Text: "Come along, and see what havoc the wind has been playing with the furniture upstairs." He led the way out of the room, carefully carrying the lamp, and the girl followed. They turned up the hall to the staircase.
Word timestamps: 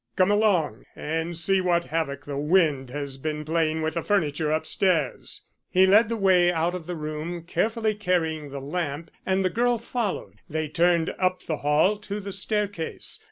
"Come 0.15 0.31
along, 0.31 0.85
and 0.95 1.37
see 1.37 1.61
what 1.61 1.83
havoc 1.85 2.25
the 2.25 2.35
wind 2.39 2.89
has 2.89 3.19
been 3.19 3.45
playing 3.45 3.83
with 3.83 3.93
the 3.93 4.01
furniture 4.01 4.49
upstairs." 4.51 5.45
He 5.69 5.85
led 5.85 6.09
the 6.09 6.17
way 6.17 6.51
out 6.51 6.73
of 6.73 6.87
the 6.87 6.95
room, 6.95 7.43
carefully 7.43 7.93
carrying 7.93 8.49
the 8.49 8.59
lamp, 8.61 9.11
and 9.27 9.45
the 9.45 9.51
girl 9.51 9.77
followed. 9.77 10.39
They 10.49 10.69
turned 10.69 11.13
up 11.19 11.43
the 11.43 11.57
hall 11.57 11.97
to 11.97 12.19
the 12.19 12.31
staircase. 12.31 13.19